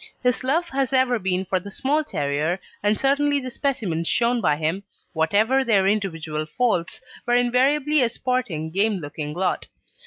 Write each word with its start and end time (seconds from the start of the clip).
His 0.23 0.43
love 0.43 0.67
has 0.69 0.93
ever 0.93 1.19
been 1.19 1.45
for 1.45 1.59
the 1.59 1.69
small 1.69 2.03
terrier, 2.03 2.59
and 2.81 2.99
certainly 2.99 3.39
the 3.39 3.51
specimens 3.51 4.07
shown 4.07 4.41
by 4.41 4.55
him, 4.55 4.81
whatever 5.13 5.63
their 5.63 5.85
individual 5.85 6.47
faults, 6.57 6.99
were 7.27 7.35
invariably 7.35 8.01
a 8.01 8.09
sporting, 8.09 8.71
game 8.71 8.93
looking 8.93 9.35
lot. 9.35 9.67